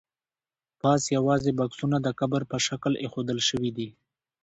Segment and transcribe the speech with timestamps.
[0.81, 3.89] پاس یوازې بکسونه د قبر په شکل ایښودل شوي دي.